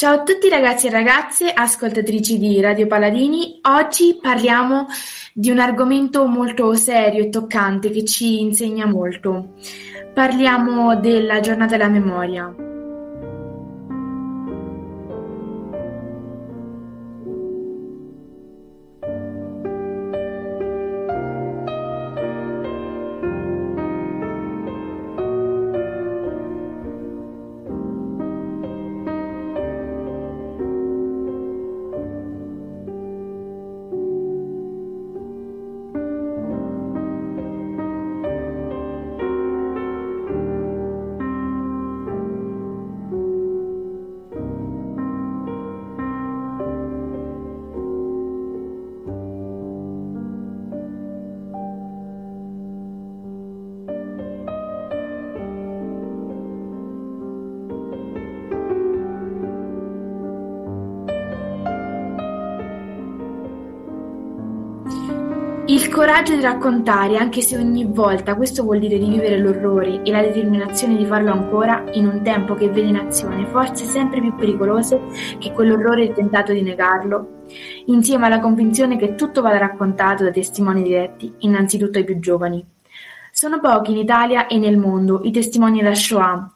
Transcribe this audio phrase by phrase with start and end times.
[0.00, 3.60] Ciao a tutti ragazzi e ragazze, ascoltatrici di Radio Paladini.
[3.64, 4.86] Oggi parliamo
[5.34, 9.56] di un argomento molto serio e toccante che ci insegna molto.
[10.14, 12.69] Parliamo della giornata della memoria.
[65.90, 70.96] Coraggio di raccontare, anche se ogni volta questo vuol dire rivivere l'orrore e la determinazione
[70.96, 75.00] di farlo ancora, in un tempo che vede in azione forze sempre più pericolose
[75.38, 77.44] che quell'orrore tentato di negarlo,
[77.86, 82.64] insieme alla convinzione che tutto vada raccontato da testimoni diretti, innanzitutto ai più giovani.
[83.32, 86.52] Sono pochi in Italia e nel mondo i testimoni della Shoah,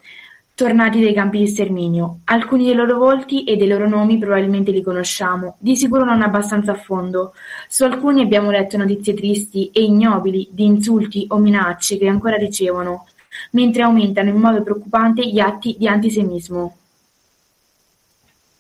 [0.55, 2.21] tornati dai campi di sterminio.
[2.27, 6.73] Alcuni dei loro volti e dei loro nomi probabilmente li conosciamo, di sicuro non abbastanza
[6.73, 7.35] a fondo.
[7.69, 13.07] Su alcuni abbiamo letto notizie tristi e ignobili di insulti o minacce che ancora ricevono,
[13.51, 16.77] mentre aumentano in modo preoccupante gli atti di antisemismo.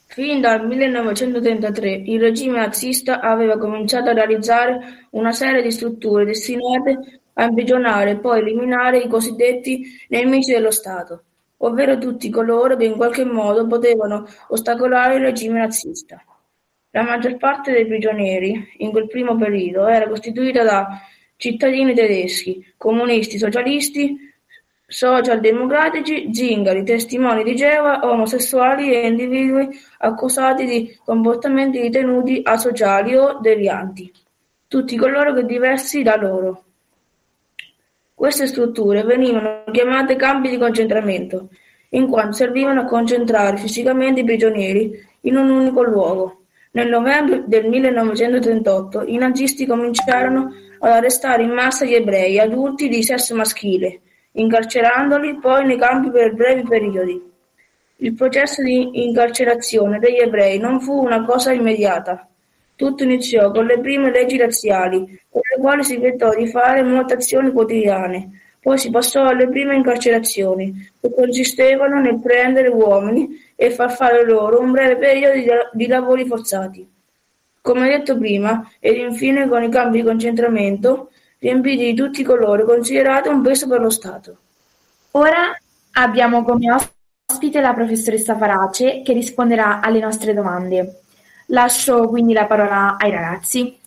[0.06, 7.20] Fin dal millenovecentotrentatré il regime nazista aveva cominciato a realizzare una serie di strutture destinate
[7.34, 11.22] a imprigionare e poi eliminare i cosiddetti nemici dello Stato
[11.66, 16.22] ovvero tutti coloro che in qualche modo potevano ostacolare il regime nazista.
[16.90, 21.00] La maggior parte dei prigionieri, in quel primo periodo, era costituita da
[21.36, 24.16] cittadini tedeschi, comunisti, socialisti,
[24.86, 29.68] socialdemocratici, zingari, testimoni di Geova, omosessuali e individui
[29.98, 34.12] accusati di comportamenti ritenuti asociali o devianti,
[34.68, 36.64] tutti coloro che diversi da loro.
[38.14, 41.48] Queste strutture venivano chiamate campi di concentramento,
[41.90, 46.42] in quanto servivano a concentrare fisicamente i prigionieri in un unico luogo.
[46.72, 53.02] Nel novembre del millenovecentotrentotto i nazisti cominciarono ad arrestare in massa gli ebrei adulti di
[53.02, 54.00] sesso maschile,
[54.32, 57.22] incarcerandoli poi nei campi per brevi periodi.
[57.98, 62.28] Il processo di incarcerazione degli ebrei non fu una cosa immediata.
[62.74, 64.98] Tutto iniziò con le prime leggi razziali,
[65.30, 68.30] con le quali si tentò di fare molte azioni quotidiane,
[68.64, 74.58] poi si passò alle prime incarcerazioni, che consistevano nel prendere uomini e far fare loro
[74.58, 76.90] un breve periodo di lavori forzati,
[77.60, 81.10] come detto prima, ed infine con i campi di concentramento
[81.40, 84.38] riempiti di tutti coloro considerati un peso per lo Stato.
[85.10, 85.54] Ora
[85.92, 86.74] abbiamo come
[87.30, 91.02] ospite la professoressa Farace che risponderà alle nostre domande.
[91.48, 93.78] Lascio quindi la parola ai ragazzi.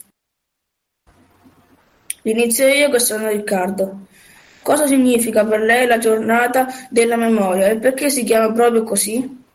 [2.21, 4.05] Inizio io che sono Riccardo.
[4.67, 9.45] Cosa significa per lei la giornata della memoria e perché si chiama proprio così?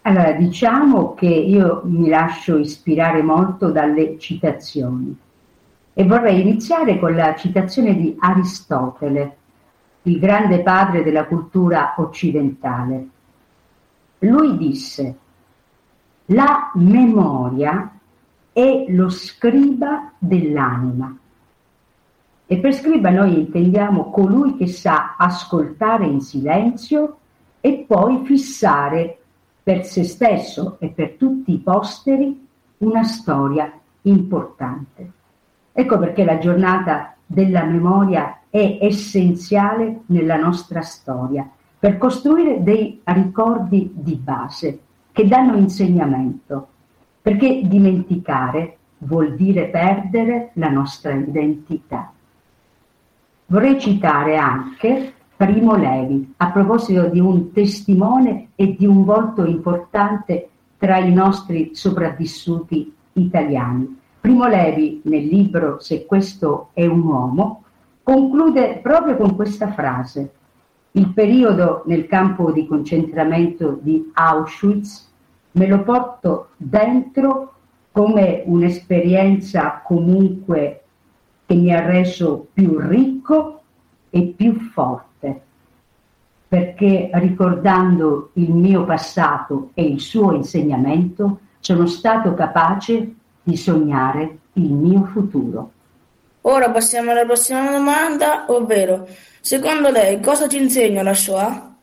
[0.00, 5.14] Allora, diciamo che io mi lascio ispirare molto dalle citazioni
[5.92, 9.36] e vorrei iniziare con la citazione di Aristotele,
[10.04, 13.08] il grande padre della cultura occidentale.
[14.20, 15.18] Lui disse
[16.24, 17.98] la memoria
[18.50, 21.14] è lo scriba dell'anima.
[22.50, 27.18] E per scriba noi intendiamo colui che sa ascoltare in silenzio
[27.60, 29.18] e poi fissare
[29.62, 32.48] per se stesso e per tutti i posteri
[32.78, 33.70] una storia
[34.02, 35.10] importante.
[35.72, 41.46] Ecco perché la giornata della memoria è essenziale nella nostra storia,
[41.78, 44.78] per costruire dei ricordi di base
[45.12, 46.68] che danno insegnamento,
[47.20, 52.10] perché dimenticare vuol dire perdere la nostra identità.
[53.50, 60.50] Vorrei citare anche Primo Levi a proposito di un testimone e di un volto importante
[60.76, 63.98] tra i nostri sopravvissuti italiani.
[64.20, 67.62] Primo Levi, nel libro Se questo è un uomo,
[68.02, 70.30] conclude proprio con questa frase.
[70.90, 75.10] Il periodo nel campo di concentramento di Auschwitz
[75.52, 77.54] me lo porto dentro
[77.92, 80.82] come un'esperienza comunque
[81.48, 83.62] che mi ha reso più ricco
[84.10, 85.06] e più forte.
[86.48, 94.72] perché ricordando il mio passato e il suo insegnamento sono stato capace di sognare il
[94.72, 95.72] mio futuro.
[96.42, 99.06] Ora passiamo alla prossima domanda, ovvero,
[99.42, 101.74] secondo lei cosa ci insegna la Shoah?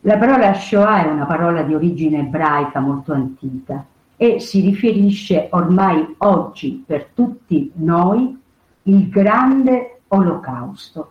[0.00, 3.84] La parola Shoah è una parola di origine ebraica molto antica
[4.16, 8.38] e si riferisce ormai oggi per tutti noi
[8.82, 11.10] il grande olocausto.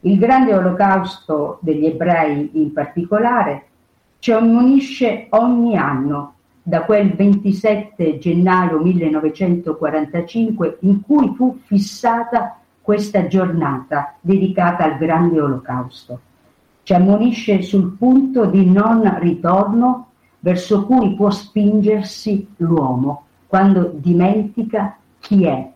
[0.00, 3.66] Il grande olocausto degli ebrei in particolare
[4.18, 14.16] ci ammonisce ogni anno da quel 27 gennaio 1945 in cui fu fissata questa giornata
[14.20, 16.20] dedicata al grande olocausto.
[16.82, 20.09] Ci ammonisce sul punto di non ritorno
[20.40, 25.70] verso cui può spingersi l'uomo quando dimentica chi è,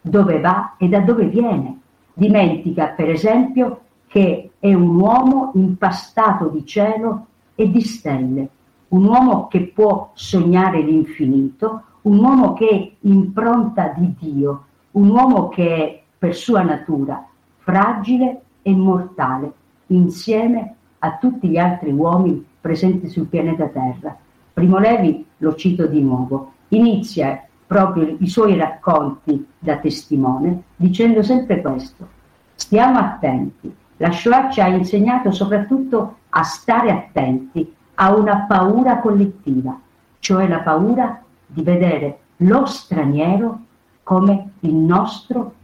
[0.00, 1.80] dove va e da dove viene.
[2.14, 8.48] Dimentica, per esempio, che è un uomo impastato di cielo e di stelle,
[8.88, 15.48] un uomo che può sognare l'infinito, un uomo che è impronta di Dio, un uomo
[15.48, 17.26] che è per sua natura
[17.58, 19.52] fragile e mortale,
[19.86, 24.16] insieme a tutti gli altri uomini presenti sul pianeta Terra.
[24.52, 31.60] Primo Levi, lo cito di nuovo, inizia proprio i suoi racconti da testimone dicendo sempre
[31.60, 32.06] questo,
[32.54, 39.78] stiamo attenti, la Shoah ci ha insegnato soprattutto a stare attenti a una paura collettiva,
[40.18, 43.60] cioè la paura di vedere lo straniero
[44.02, 45.54] come il nostro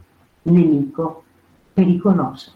[0.43, 1.23] nemico
[1.73, 2.51] pericoloso.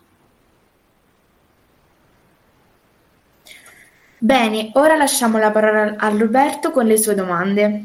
[4.24, 7.84] Bene, ora lasciamo la parola a Roberto con le sue domande.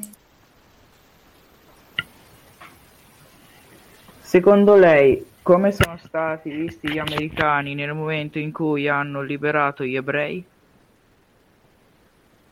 [4.21, 9.97] Secondo lei, come sono stati visti gli americani nel momento in cui hanno liberato gli
[9.97, 10.45] ebrei?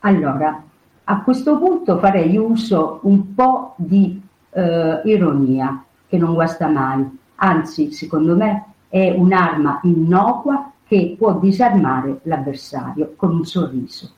[0.00, 0.64] Allora,
[1.04, 7.06] a questo punto farei uso un po' di eh, ironia, che non guasta mai,
[7.36, 14.10] anzi, secondo me, è un'arma innocua che può disarmare l'avversario con un sorriso.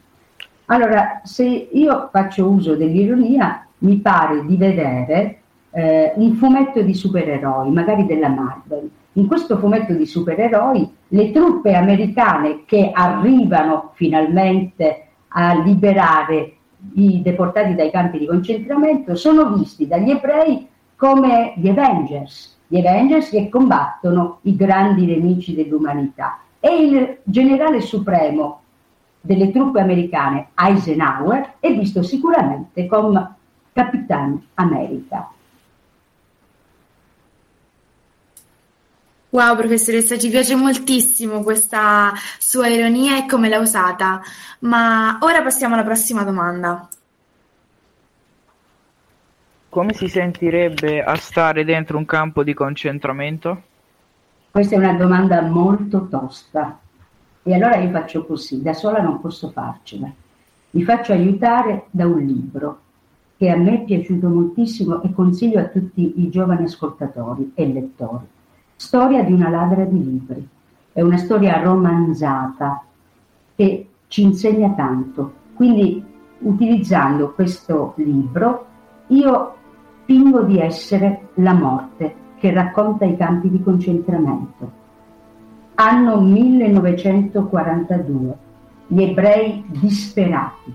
[0.66, 7.70] Allora, se io faccio uso dell'ironia, mi pare di vedere eh, un fumetto di supereroi,
[7.70, 8.90] magari della Marvel.
[9.12, 16.52] In questo fumetto di supereroi, le truppe americane che arrivano finalmente a liberare
[16.94, 23.30] i deportati dai campi di concentramento sono visti dagli ebrei come gli Avengers, gli Avengers
[23.30, 28.62] che combattono i grandi nemici dell'umanità e il generale supremo
[29.20, 33.34] delle truppe americane Eisenhower è visto sicuramente come
[33.72, 35.30] Capitan America.
[39.30, 44.22] Wow, professoressa, ci piace moltissimo questa sua ironia e come l'ha usata,
[44.60, 46.88] ma ora passiamo alla prossima domanda.
[49.68, 53.64] Come si sentirebbe a stare dentro un campo di concentramento?
[54.58, 56.80] Questa è una domanda molto tosta
[57.44, 60.10] e allora io faccio così, da sola non posso farcela.
[60.70, 62.80] Mi faccio aiutare da un libro
[63.36, 68.24] che a me è piaciuto moltissimo e consiglio a tutti i giovani ascoltatori e lettori.
[68.74, 70.48] Storia di una ladra di libri.
[70.92, 72.82] È una storia romanzata
[73.54, 75.34] che ci insegna tanto.
[75.54, 76.04] Quindi
[76.38, 78.66] utilizzando questo libro
[79.06, 79.54] io
[80.04, 84.86] fingo di essere la morte che racconta i campi di concentramento.
[85.74, 88.36] Anno 1942,
[88.88, 90.74] gli ebrei disperati.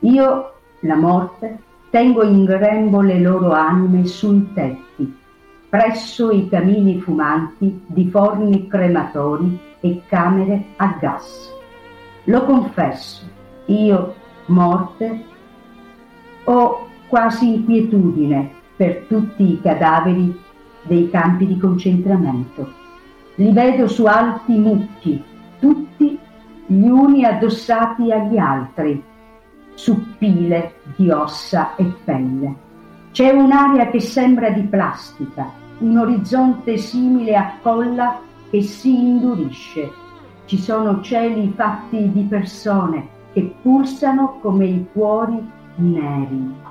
[0.00, 1.58] Io, la morte,
[1.90, 5.16] tengo in grembo le loro anime sui tetti,
[5.68, 11.52] presso i camini fumanti di forni crematori e camere a gas.
[12.24, 13.24] Lo confesso,
[13.66, 14.14] io,
[14.46, 15.24] morte,
[16.44, 20.40] ho quasi inquietudine per tutti i cadaveri
[20.82, 22.82] dei campi di concentramento.
[23.36, 25.22] Li vedo su alti mucchi,
[25.58, 26.18] tutti
[26.66, 29.02] gli uni addossati agli altri,
[29.74, 32.54] su pile di ossa e pelle.
[33.10, 39.90] C'è un'aria che sembra di plastica, un orizzonte simile a colla che si indurisce.
[40.46, 45.42] Ci sono cieli fatti di persone che pulsano come i cuori
[45.76, 46.63] neri.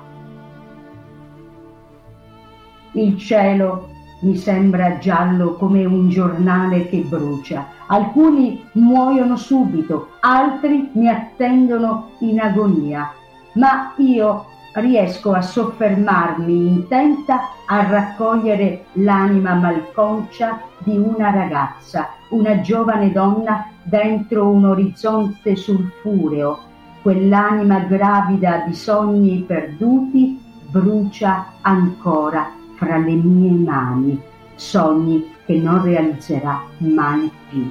[2.96, 3.88] Il cielo
[4.20, 7.66] mi sembra giallo come un giornale che brucia.
[7.88, 13.12] Alcuni muoiono subito, altri mi attendono in agonia.
[13.54, 23.10] Ma io riesco a soffermarmi intenta a raccogliere l'anima malconcia di una ragazza, una giovane
[23.10, 26.58] donna dentro un orizzonte sulfureo.
[27.02, 34.20] Quell'anima gravida di sogni perduti brucia ancora fra le mie mani,
[34.54, 37.68] sogni che non realizzerà mai più.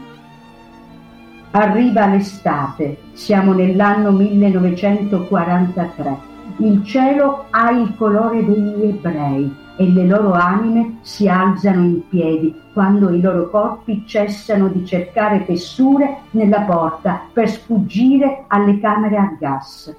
[1.51, 6.31] Arriva l'estate, siamo nell'anno 1943.
[6.57, 12.55] Il cielo ha il colore degli ebrei e le loro anime si alzano in piedi
[12.73, 19.35] quando i loro corpi cessano di cercare fessure nella porta per sfuggire alle camere a
[19.39, 19.95] gas.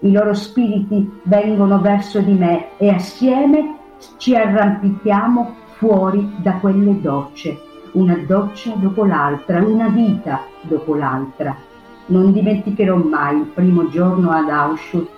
[0.00, 3.75] I loro spiriti vengono verso di me e assieme
[4.16, 7.60] ci arrampichiamo fuori da quelle docce
[7.96, 11.56] una doccia dopo l'altra, una vita dopo l'altra.
[12.06, 15.10] Non dimenticherò mai il primo giorno ad Auschwitz,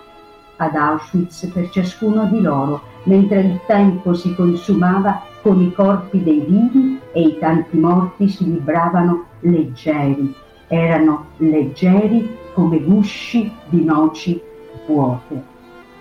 [0.57, 6.41] ad Auschwitz per ciascuno di loro, mentre il tempo si consumava con i corpi dei
[6.41, 10.33] vivi e i tanti morti si libravano leggeri,
[10.69, 14.41] erano leggeri come gusci di noci
[14.87, 15.58] vuote.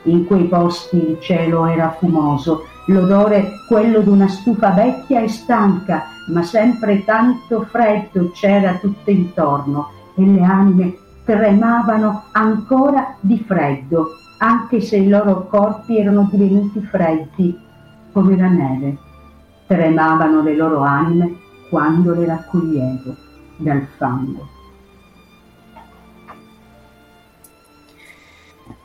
[0.08, 6.44] In quei posti il cielo era fumoso, l'odore quello d'una stufa vecchia e stanca, ma
[6.44, 14.96] sempre tanto freddo c'era tutto intorno e le anime tremavano ancora di freddo, anche se
[14.96, 17.60] i loro corpi erano divenuti freddi
[18.14, 18.98] come la neve.
[19.68, 21.36] Tremavano le loro anime
[21.70, 23.14] quando le raccoglievo
[23.58, 24.57] dal fango.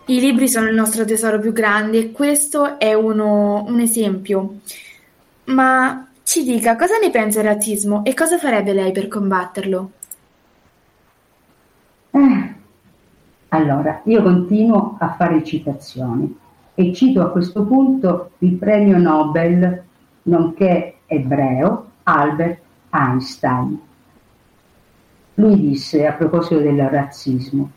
[0.07, 4.57] I libri sono il nostro tesoro più grande e questo è uno, un esempio.
[5.45, 9.91] Ma ci dica cosa ne pensa del razzismo e cosa farebbe lei per combatterlo?
[12.11, 12.55] Eh,
[13.49, 16.37] allora, io continuo a fare citazioni
[16.75, 19.83] e cito a questo punto il premio Nobel,
[20.23, 23.81] nonché ebreo, Albert Einstein.
[25.35, 27.71] Lui disse a proposito del razzismo,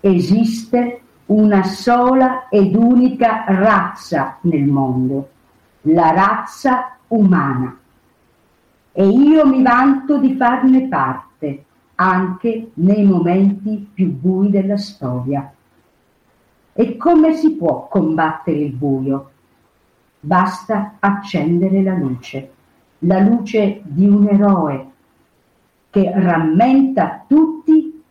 [0.00, 5.30] esiste una sola ed unica razza nel mondo,
[5.82, 7.76] la razza umana
[8.92, 11.64] e io mi vanto di farne parte
[11.94, 15.50] anche nei momenti più bui della storia.
[16.74, 19.30] E come si può combattere il buio?
[20.20, 22.52] Basta accendere la luce,
[23.00, 24.90] la luce di un eroe
[25.90, 28.02] che rammenta a tutti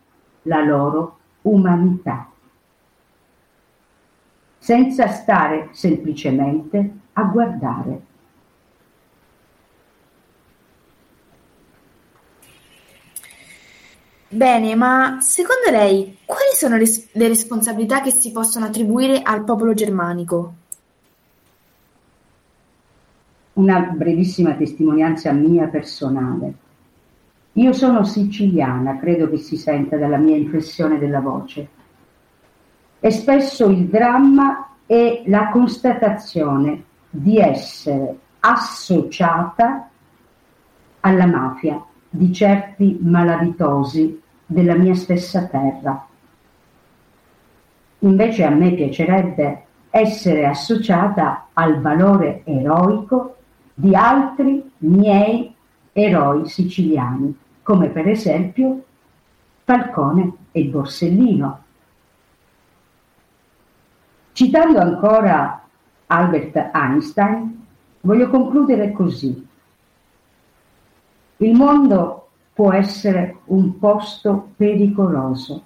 [0.42, 2.28] la loro umanità,
[4.62, 8.00] senza stare semplicemente a guardare.
[14.28, 19.74] Bene, ma secondo lei quali sono le, le responsabilità che si possono attribuire al popolo
[19.74, 20.54] germanico?
[23.54, 26.54] Una brevissima testimonianza mia personale.
[27.54, 31.80] Io sono siciliana, credo che si senta dalla mia inflessione della voce.
[33.04, 39.88] E spesso il dramma è la constatazione di essere associata
[41.00, 46.06] alla mafia di certi malavitosi della mia stessa terra.
[47.98, 53.38] Invece a me piacerebbe essere associata al valore eroico
[53.74, 55.52] di altri miei
[55.92, 58.84] eroi siciliani, come per esempio
[59.64, 61.61] Falcone e Borsellino.
[64.32, 65.62] Citando ancora
[66.06, 67.66] Albert Einstein,
[68.00, 69.46] voglio concludere così.
[71.36, 75.62] Il mondo può essere un posto pericoloso,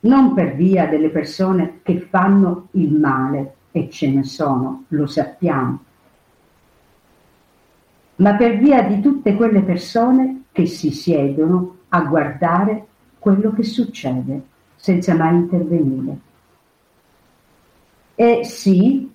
[0.00, 5.80] non per via delle persone che fanno il male, e ce ne sono, lo sappiamo,
[8.16, 12.86] ma per via di tutte quelle persone che si siedono a guardare
[13.18, 14.42] quello che succede
[14.76, 16.32] senza mai intervenire.
[18.14, 19.10] E sì,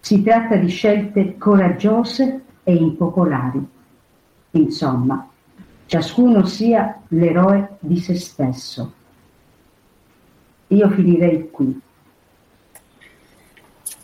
[0.00, 3.66] si tratta di scelte coraggiose e impopolari.
[4.52, 5.28] Insomma,
[5.86, 8.92] ciascuno sia l'eroe di se stesso.
[10.68, 11.80] Io finirei qui.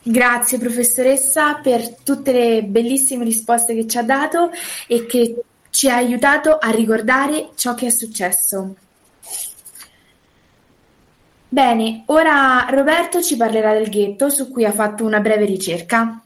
[0.06, 4.50] Grazie professoressa per tutte le bellissime risposte che ci ha dato
[4.86, 8.76] e che ci ha aiutato a ricordare ciò che è successo.
[11.54, 16.20] Bene, ora Roberto ci parlerà del ghetto su cui ha fatto una breve ricerca.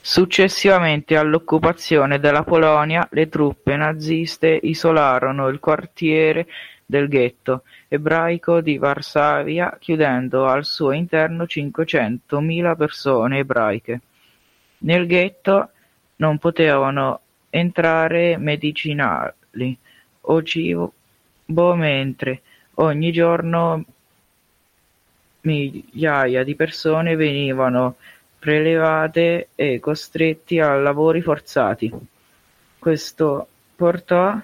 [0.00, 6.46] Successivamente all'occupazione della Polonia le truppe naziste isolarono il quartiere
[6.86, 14.00] del ghetto ebraico di Varsavia, chiudendo al suo interno 500.000 persone ebraiche.
[14.78, 15.68] Nel ghetto
[16.16, 17.20] non potevano
[17.50, 19.76] entrare medicinali
[20.22, 20.94] o cibo
[21.74, 22.40] mentre
[22.76, 23.84] ogni giorno
[25.46, 27.96] migliaia di persone venivano
[28.38, 31.90] prelevate e costretti a lavori forzati.
[32.78, 34.38] Questo portò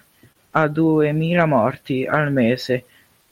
[0.54, 2.84] a duemila morti al mese,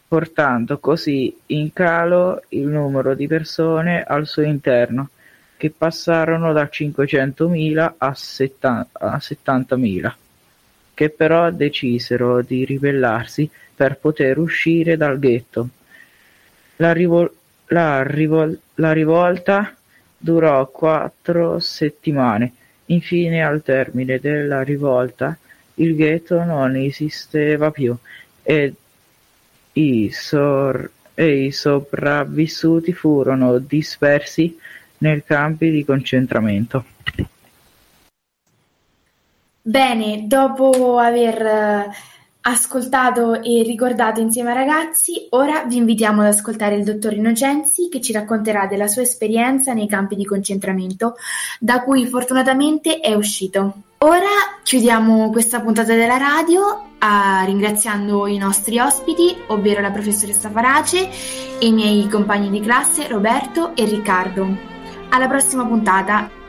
[0.07, 5.09] portando così in calo il numero di persone al suo interno,
[5.57, 10.17] che passarono da cinquecentomila a settantamila,
[10.95, 15.69] che però decisero di ribellarsi per poter uscire dal ghetto.
[16.77, 17.35] La, rivol-
[17.71, 19.75] la, rivol- la rivolta
[20.17, 22.53] durò quattro settimane.
[22.87, 25.37] Infine, al termine della rivolta,
[25.75, 27.97] il ghetto non esisteva più
[28.43, 28.75] e
[29.73, 30.11] i
[31.53, 34.59] sopravvissuti furono dispersi
[34.99, 36.85] nei campi di concentramento.
[39.63, 41.89] Bene, dopo aver
[42.43, 48.01] ascoltato e ricordato insieme ai ragazzi, ora vi invitiamo ad ascoltare il dottor Innocenzi che
[48.01, 51.17] ci racconterà della sua esperienza nei campi di concentramento,
[51.59, 53.83] da cui fortunatamente è uscito.
[53.99, 61.09] Ora chiudiamo questa puntata della radio a, ringraziando i nostri ospiti, ovvero la professoressa Farace
[61.59, 64.49] e i miei compagni di classe Roberto e Riccardo.
[65.11, 66.40] Alla prossima puntata!